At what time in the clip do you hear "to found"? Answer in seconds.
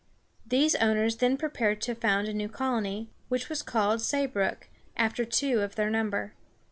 1.81-2.27